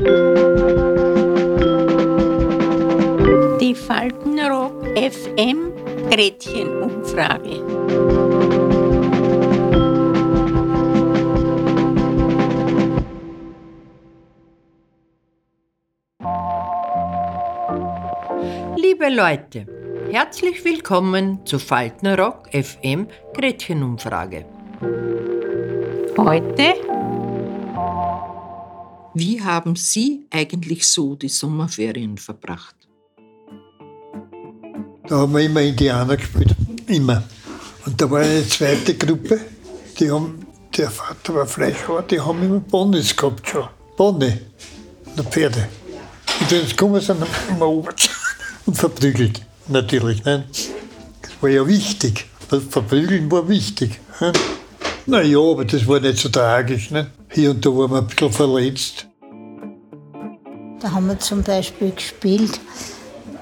[0.00, 0.06] Die
[3.74, 5.72] Faltenrock FM
[6.08, 7.60] Gretchenumfrage.
[18.76, 19.66] Liebe Leute,
[20.10, 24.46] herzlich willkommen zu Faltenrock FM Gretchenumfrage.
[26.16, 26.99] Heute
[29.14, 32.76] Wie haben Sie eigentlich so die Sommerferien verbracht?
[35.08, 36.54] Da haben wir immer Indianer gespielt.
[36.86, 37.24] Immer.
[37.84, 39.40] Und da war eine zweite Gruppe,
[39.98, 43.68] die haben, der Vater war Fleischhauer, die haben immer Ponys gehabt schon.
[43.96, 44.32] Pony.
[45.16, 45.68] Und Pferde.
[46.40, 48.08] Und wenn sie sind, wir erobert
[48.66, 49.44] und verprügelt.
[49.66, 50.24] Natürlich.
[50.24, 50.44] Ne?
[51.22, 52.26] Das war ja wichtig.
[52.48, 54.00] Verprügeln war wichtig.
[54.20, 54.32] Ne?
[55.06, 56.90] Naja, aber das war nicht so tragisch.
[56.90, 57.10] Ne?
[57.32, 59.09] Hier und da waren wir ein bisschen verletzt.
[60.80, 62.58] Da haben wir zum Beispiel gespielt,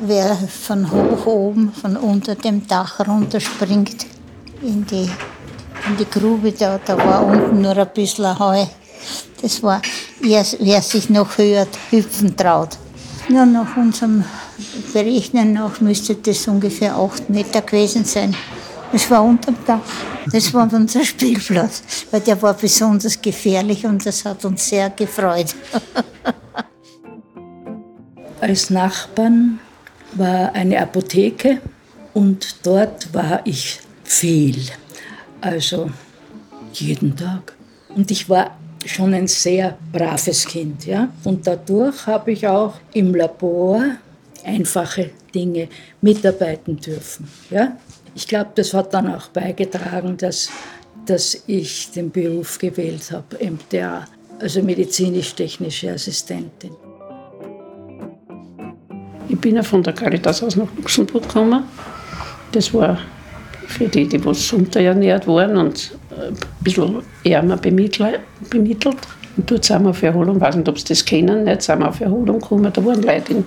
[0.00, 4.06] wer von hoch oben, von unter dem Dach runterspringt
[4.62, 5.10] in die,
[5.86, 6.52] in die Grube.
[6.52, 8.64] Da, da war unten nur ein bisschen Heu.
[9.42, 9.82] Das war,
[10.20, 12.78] wer, wer sich noch höher hüpfen traut.
[13.28, 14.24] Ja, nach unserem
[14.94, 18.34] Berechnen nach müsste das ungefähr acht Meter gewesen sein.
[18.92, 19.80] Das war unterm Dach.
[20.32, 25.54] Das war unser Spielplatz, weil der war besonders gefährlich und das hat uns sehr gefreut.
[28.40, 29.60] Als Nachbarn
[30.14, 31.58] war eine Apotheke
[32.12, 34.60] und dort war ich viel.
[35.40, 35.90] Also
[36.72, 37.54] jeden Tag.
[37.94, 40.86] Und ich war schon ein sehr braves Kind.
[40.86, 41.08] Ja?
[41.24, 43.82] Und dadurch habe ich auch im Labor
[44.44, 45.68] einfache Dinge
[46.00, 47.28] mitarbeiten dürfen.
[47.50, 47.76] Ja?
[48.14, 50.50] Ich glaube, das hat dann auch beigetragen, dass,
[51.06, 54.06] dass ich den Beruf gewählt habe, MTA,
[54.38, 56.72] also medizinisch-technische Assistentin.
[59.28, 61.64] Ich bin ja von der Caritas aus nach Luxemburg gekommen.
[62.52, 62.98] Das war
[63.66, 68.96] für die, die was unterernährt waren und ein bisschen ärmer bemittelt.
[69.36, 71.80] Und dort sind wir auf Erholung, ich weiß nicht, ob Sie das kennen, nicht, sind
[71.80, 72.72] wir auf Erholung gekommen.
[72.72, 73.44] Da waren Leute in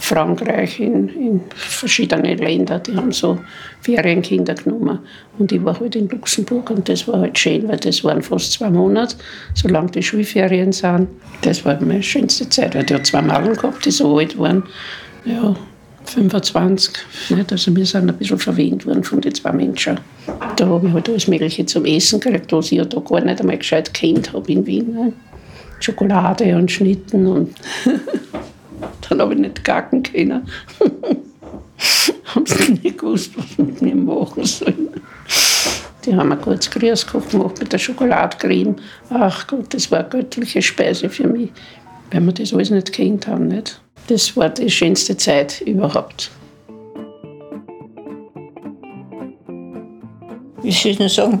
[0.00, 3.38] Frankreich, in, in verschiedene Länder, die haben so
[3.80, 5.00] Ferienkinder genommen.
[5.38, 8.52] Und ich war halt in Luxemburg und das war halt schön, weil das waren fast
[8.52, 9.16] zwei Monate,
[9.54, 11.08] solange die Schulferien sind.
[11.42, 14.64] Das war meine schönste Zeit, weil die hat zwei Madeln gehabt, die so alt waren.
[15.24, 15.54] Ja,
[16.04, 16.94] 25.
[17.30, 17.52] Nicht?
[17.52, 20.00] Also wir sind ein bisschen verwöhnt worden von den zwei Menschen.
[20.56, 23.40] Da habe ich halt alles Mögliche zum Essen gekriegt, was ich ja da gar nicht
[23.40, 24.94] einmal gescheit kennt habe in Wien.
[24.94, 25.12] Ne?
[25.80, 27.54] Schokolade und Schnitten und
[29.08, 30.42] dann habe ich nicht gacken können.
[32.34, 34.88] haben sie nicht gewusst, was sie mit mir machen sollen.
[36.04, 38.76] Die haben ein kurz Grießkoch gemacht mit der Schokoladecreme.
[39.10, 41.50] Ach Gott, das war eine göttliche Speise für mich,
[42.10, 43.48] weil wir das alles nicht kennt haben.
[43.48, 43.80] Nicht?
[44.08, 46.30] Das war die schönste Zeit überhaupt.
[50.68, 51.40] wie soll ich sagen,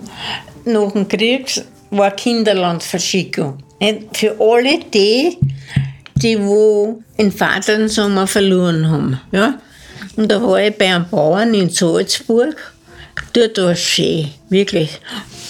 [0.64, 3.58] nach dem Krieg war Kinderlandverschickung.
[4.12, 5.36] Für alle die,
[6.14, 6.38] die
[7.18, 9.20] den Vater im Sommer verloren haben.
[9.30, 9.58] Ja?
[10.16, 12.56] Und da war ich bei einem Bauern in Salzburg.
[13.34, 14.98] Dort war es schön, wirklich.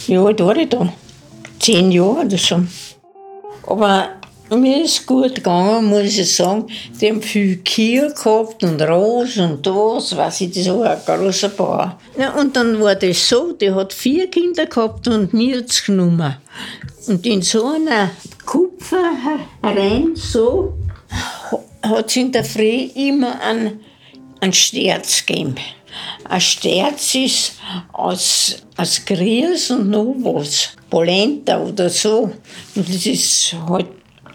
[0.07, 0.93] Wie alt war ich da?
[1.61, 2.63] Zehn Jahre oder so.
[3.67, 4.09] Aber
[4.57, 6.67] mir ist gut gegangen, muss ich sagen.
[7.01, 11.51] Die haben viel Kühe gehabt und Rosen und das, weiß ich, das war ein großer
[11.51, 11.99] Bauer.
[12.19, 16.37] Ja, und dann war das so, die hat vier Kinder gehabt und mir genommen.
[17.07, 18.11] Und in so einer
[18.45, 19.13] Kupfer
[19.63, 20.75] rein, so,
[21.83, 23.81] hat sie in der Früh immer einen,
[24.41, 25.57] einen Sterz gegeben.
[26.25, 27.53] Ein Sterz ist
[27.93, 30.71] aus, aus Grieß und noch was.
[30.91, 32.31] Polenta oder so.
[32.75, 33.87] Und das ist halt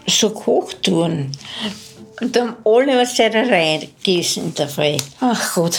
[0.06, 1.32] so gekocht worden.
[2.20, 4.96] Und da haben alle aus der Reihe gegessen in der Früh.
[5.20, 5.78] Ach Gott.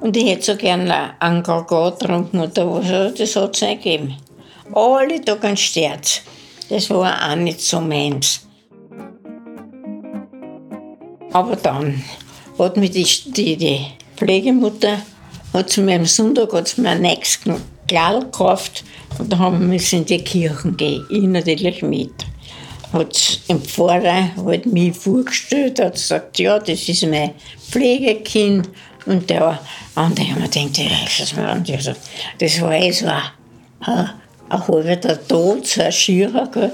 [0.00, 4.16] Und ich hätte so gerne einen Kakao getrunken oder was, das hat es nicht gegeben.
[4.72, 6.22] Alle Tag ein Sterz.
[6.68, 8.46] Das war auch nicht so meins.
[11.32, 12.04] Aber dann
[12.58, 13.86] hat mich die, die, die
[14.16, 14.98] Pflegemutter,
[15.52, 17.40] hat zu mir am Sonntag hat mir ein neues
[17.86, 18.84] Kleid gekauft
[19.18, 21.06] und da haben wir in die Kirchen gehen.
[21.10, 22.12] Ich natürlich mit.
[22.92, 27.32] Hat im Pfarrer halt mich vorgestellt, hat gesagt, ja, das ist mein
[27.70, 28.68] Pflegekind.
[29.06, 29.58] Und der
[29.94, 31.20] andere haben mir gedacht,
[32.38, 33.22] das war, eh so ein,
[33.80, 34.10] ein,
[34.48, 36.46] ein halber Tod, so ein Schierer.
[36.48, 36.72] Gell.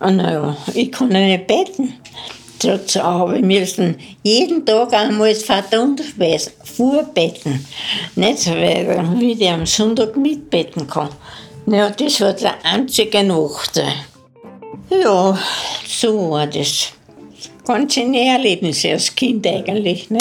[0.00, 1.94] Und naja, ich kann nicht beten.
[2.62, 7.64] Dazu habe ich müssen jeden Tag einmal das Vaterunterspeis vorbeten.
[8.16, 11.08] Nicht, weil ich am Sonntag mitbeten kann.
[11.66, 13.80] Ja, das war die einzige Nacht.
[14.90, 15.38] Ja,
[15.86, 16.92] so war das.
[17.66, 20.18] Ganz schöne Erlebnisse als Kind eigentlich, ne?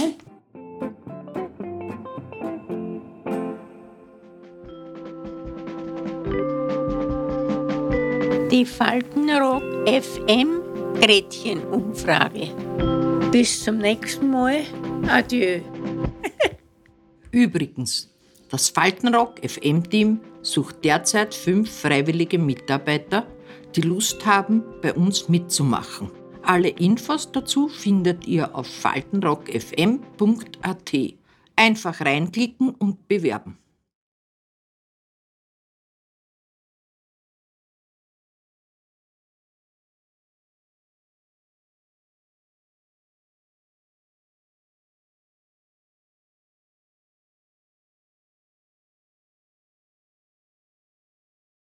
[8.52, 10.62] Die Faltenrock FM
[11.02, 12.50] Gretchen-Umfrage.
[13.32, 14.64] Bis zum nächsten Mal.
[15.08, 15.62] Adieu.
[17.32, 18.10] Übrigens,
[18.50, 23.26] das Faltenrock FM-Team sucht derzeit fünf freiwillige Mitarbeiter,
[23.76, 26.10] die Lust haben, bei uns mitzumachen.
[26.44, 30.98] Alle Infos dazu findet ihr auf faltenrockfm.at.
[31.56, 33.58] Einfach reinklicken und bewerben.